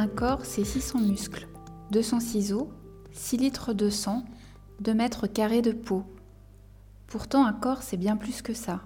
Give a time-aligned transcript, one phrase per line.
[0.00, 1.48] Un corps, c'est 600 muscles,
[1.90, 2.70] 200 ciseaux,
[3.10, 4.24] 6 litres de sang,
[4.78, 6.04] 2 mètres carrés de peau.
[7.08, 8.82] Pourtant, un corps, c'est bien plus que ça.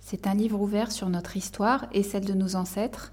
[0.00, 3.12] C'est un livre ouvert sur notre histoire et celle de nos ancêtres,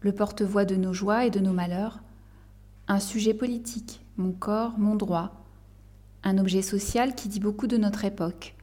[0.00, 2.00] le porte-voix de nos joies et de nos malheurs,
[2.88, 5.46] un sujet politique, mon corps, mon droit,
[6.24, 8.56] un objet social qui dit beaucoup de notre époque,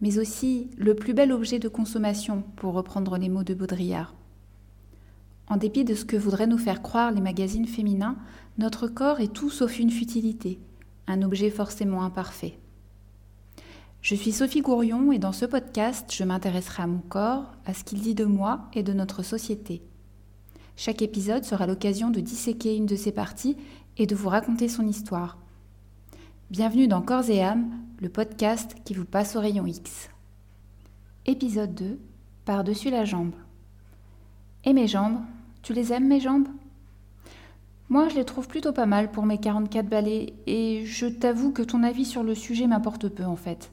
[0.00, 4.17] mais aussi le plus bel objet de consommation, pour reprendre les mots de Baudrillard.
[5.50, 8.16] En dépit de ce que voudraient nous faire croire les magazines féminins,
[8.58, 10.58] notre corps est tout sauf une futilité,
[11.06, 12.58] un objet forcément imparfait.
[14.02, 17.82] Je suis Sophie Gourion et dans ce podcast, je m'intéresserai à mon corps, à ce
[17.82, 19.82] qu'il dit de moi et de notre société.
[20.76, 23.56] Chaque épisode sera l'occasion de disséquer une de ses parties
[23.96, 25.38] et de vous raconter son histoire.
[26.50, 30.10] Bienvenue dans Corps et âme, le podcast qui vous passe au rayon X.
[31.26, 31.98] Épisode 2
[32.44, 33.34] Par-dessus la jambe.
[34.64, 35.20] Et mes jambes
[35.68, 36.48] tu les aimes, mes jambes?
[37.90, 41.60] Moi, je les trouve plutôt pas mal pour mes 44 balais, et je t'avoue que
[41.60, 43.70] ton avis sur le sujet m'importe peu en fait.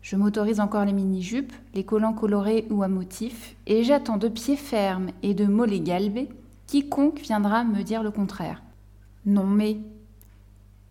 [0.00, 4.54] Je m'autorise encore les mini-jupes, les collants colorés ou à motifs, et j'attends de pied
[4.54, 6.28] ferme et de mollets galbés
[6.68, 8.62] quiconque viendra me dire le contraire.
[9.26, 9.78] Non mais...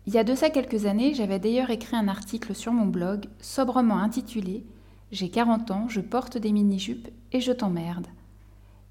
[0.06, 3.24] Il y a de ça quelques années, j'avais d'ailleurs écrit un article sur mon blog,
[3.40, 4.62] sobrement intitulé
[5.10, 8.08] J'ai 40 ans, je porte des mini-jupes et je t'emmerde.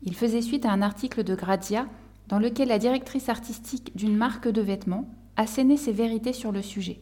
[0.06, 1.88] Il faisait suite à un article de Grazia
[2.28, 7.00] dans lequel la directrice artistique d'une marque de vêtements assénait ses vérités sur le sujet.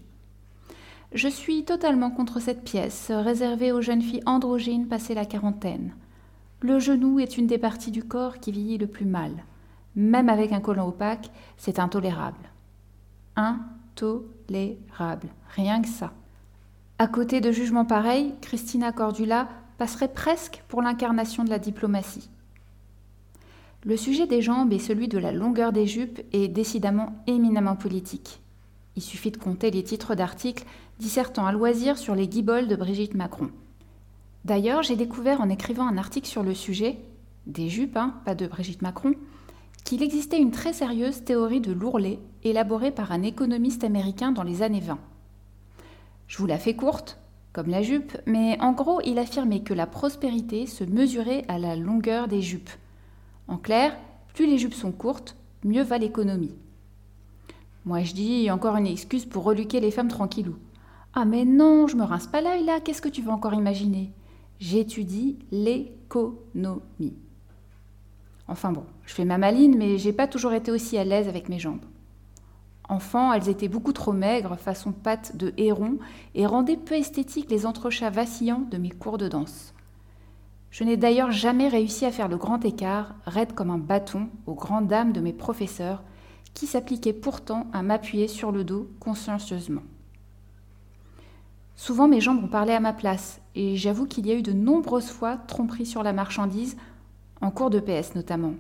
[1.13, 5.93] Je suis totalement contre cette pièce, réservée aux jeunes filles androgynes passées la quarantaine.
[6.61, 9.43] Le genou est une des parties du corps qui vieillit le plus mal.
[9.95, 12.49] Même avec un collant opaque, c'est intolérable.
[13.35, 16.13] Intolérable, rien que ça.
[16.97, 22.29] À côté de jugements pareils, Christina Cordula passerait presque pour l'incarnation de la diplomatie.
[23.83, 28.39] Le sujet des jambes et celui de la longueur des jupes est décidément éminemment politique.
[28.95, 30.65] Il suffit de compter les titres d'articles
[30.99, 33.49] dissertant à loisir sur les guibolles de Brigitte Macron.
[34.45, 36.99] D'ailleurs, j'ai découvert en écrivant un article sur le sujet,
[37.47, 39.15] des jupes, hein, pas de Brigitte Macron,
[39.83, 44.61] qu'il existait une très sérieuse théorie de l'ourlet élaborée par un économiste américain dans les
[44.61, 44.99] années 20.
[46.27, 47.17] Je vous la fais courte,
[47.51, 51.75] comme la jupe, mais en gros, il affirmait que la prospérité se mesurait à la
[51.75, 52.69] longueur des jupes
[53.51, 53.97] en clair,
[54.33, 55.35] plus les jupes sont courtes,
[55.65, 56.55] mieux va l'économie.
[57.85, 60.55] Moi je dis encore une excuse pour reluquer les femmes tranquillou.
[61.13, 64.11] Ah mais non, je me rince pas l'œil là, qu'est-ce que tu vas encore imaginer?
[64.59, 67.17] J'étudie l'économie.
[68.47, 71.49] Enfin bon, je fais ma maline, mais j'ai pas toujours été aussi à l'aise avec
[71.49, 71.83] mes jambes.
[72.87, 75.97] Enfant, elles étaient beaucoup trop maigres, façon pattes de héron,
[76.35, 79.73] et rendaient peu esthétiques les entrechats vacillants de mes cours de danse.
[80.71, 84.55] Je n'ai d'ailleurs jamais réussi à faire le grand écart, raide comme un bâton, aux
[84.55, 86.01] grandes dames de mes professeurs,
[86.53, 89.83] qui s'appliquaient pourtant à m'appuyer sur le dos consciencieusement.
[91.75, 94.53] Souvent mes jambes ont parlé à ma place, et j'avoue qu'il y a eu de
[94.53, 96.77] nombreuses fois tromperie sur la marchandise,
[97.41, 98.53] en cours de PS notamment.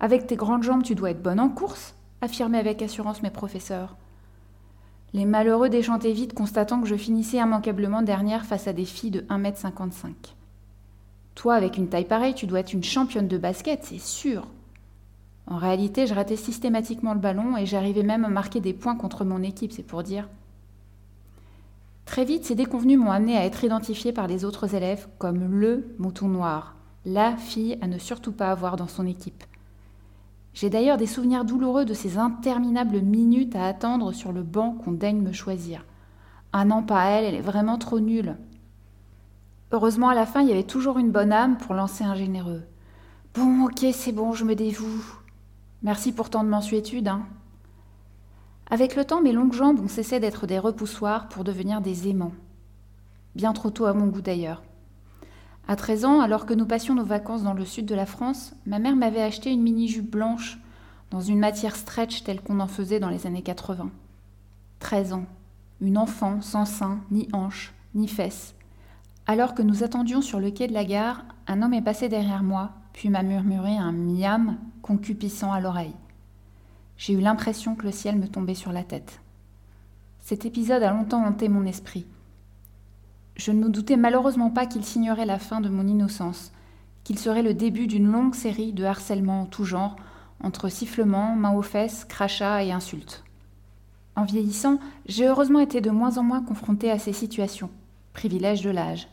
[0.00, 3.96] Avec tes grandes jambes, tu dois être bonne en course, affirmaient avec assurance mes professeurs.
[5.12, 9.20] Les malheureux déchantaient vite, constatant que je finissais immanquablement dernière face à des filles de
[9.20, 10.14] 1m55.
[11.42, 14.46] Toi, avec une taille pareille, tu dois être une championne de basket, c'est sûr.
[15.48, 19.24] En réalité, je ratais systématiquement le ballon et j'arrivais même à marquer des points contre
[19.24, 20.28] mon équipe, c'est pour dire.
[22.04, 25.92] Très vite, ces déconvenus m'ont amené à être identifiée par les autres élèves comme le
[25.98, 29.42] mouton noir, la fille à ne surtout pas avoir dans son équipe.
[30.54, 34.92] J'ai d'ailleurs des souvenirs douloureux de ces interminables minutes à attendre sur le banc qu'on
[34.92, 35.84] daigne me choisir.
[36.52, 38.36] Ah non, pas elle, elle est vraiment trop nulle.
[39.72, 42.62] Heureusement, à la fin, il y avait toujours une bonne âme pour lancer un généreux.
[43.34, 45.02] Bon, ok, c'est bon, je me dévoue.
[45.82, 47.08] Merci pour tant de mensuétude.
[47.08, 47.22] Hein.
[48.70, 52.34] Avec le temps, mes longues jambes ont cessé d'être des repoussoirs pour devenir des aimants.
[53.34, 54.62] Bien trop tôt à mon goût d'ailleurs.
[55.66, 58.52] À 13 ans, alors que nous passions nos vacances dans le sud de la France,
[58.66, 60.58] ma mère m'avait acheté une mini-jupe blanche
[61.10, 63.90] dans une matière stretch telle qu'on en faisait dans les années 80.
[64.80, 65.24] 13 ans.
[65.80, 68.54] Une enfant sans sein, ni hanches, ni fesses,
[69.26, 72.42] alors que nous attendions sur le quai de la gare, un homme est passé derrière
[72.42, 75.94] moi, puis m'a murmuré un miam concupissant à l'oreille.
[76.96, 79.20] J'ai eu l'impression que le ciel me tombait sur la tête.
[80.18, 82.06] Cet épisode a longtemps hanté mon esprit.
[83.36, 86.52] Je ne me doutais malheureusement pas qu'il signerait la fin de mon innocence,
[87.04, 89.96] qu'il serait le début d'une longue série de harcèlements en tout genre,
[90.42, 93.24] entre sifflements, mains aux fesses, crachats et insultes.
[94.16, 97.70] En vieillissant, j'ai heureusement été de moins en moins confrontée à ces situations
[98.12, 99.08] privilège de l'âge.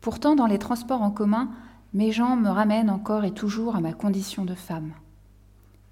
[0.00, 1.50] Pourtant, dans les transports en commun,
[1.94, 4.92] mes jambes me ramènent encore et toujours à ma condition de femme.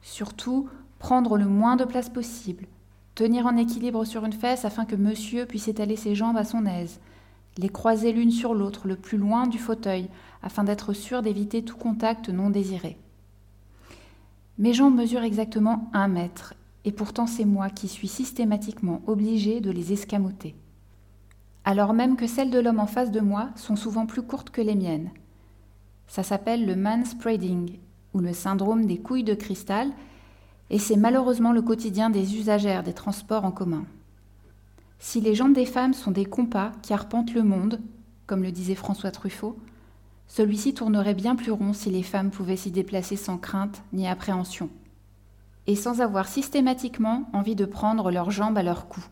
[0.02, 0.68] Surtout,
[0.98, 2.66] prendre le moins de place possible,
[3.14, 6.66] tenir en équilibre sur une fesse afin que monsieur puisse étaler ses jambes à son
[6.66, 7.00] aise,
[7.58, 10.08] les croiser l'une sur l'autre le plus loin du fauteuil
[10.42, 12.96] afin d'être sûr d'éviter tout contact non désiré.
[14.58, 16.54] Mes jambes mesurent exactement un mètre,
[16.84, 20.54] et pourtant c'est moi qui suis systématiquement obligée de les escamoter.
[21.64, 24.62] Alors même que celles de l'homme en face de moi sont souvent plus courtes que
[24.62, 25.10] les miennes.
[26.06, 27.78] Ça s'appelle le manspreading,
[28.14, 29.90] ou le syndrome des couilles de cristal,
[30.70, 33.84] et c'est malheureusement le quotidien des usagères des transports en commun.
[34.98, 37.80] Si les jambes des femmes sont des compas qui arpentent le monde,
[38.26, 39.56] comme le disait François Truffaut,
[40.28, 44.70] celui-ci tournerait bien plus rond si les femmes pouvaient s'y déplacer sans crainte ni appréhension,
[45.66, 49.04] et sans avoir systématiquement envie de prendre leurs jambes à leur cou.